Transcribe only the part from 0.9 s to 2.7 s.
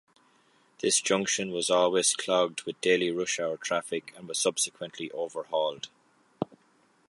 junction was always clogged